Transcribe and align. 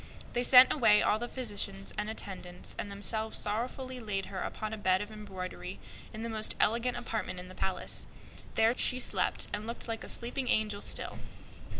They 0.33 0.41
sent 0.41 0.73
away 0.73 1.03
all 1.03 1.19
the 1.19 1.27
physicians 1.27 1.93
and 1.95 2.09
attendants, 2.09 2.75
and 2.79 2.89
themselves 2.89 3.37
sorrowing 3.37 4.03
laid 4.03 4.25
her 4.25 4.39
upon 4.39 4.73
a 4.73 4.77
bed 4.79 4.99
in 4.99 5.09
the 5.09 5.13
finest 5.31 6.53
apartment 6.59 7.39
in 7.39 7.49
the 7.49 7.53
palace. 7.53 8.07
There 8.55 8.75
she 8.75 8.97
slept 8.97 9.47
and 9.53 9.67
looked 9.67 9.87
like 9.87 10.03
a 10.03 10.09
sleeping 10.09 10.47
angel 10.49 10.81
still. 10.81 11.19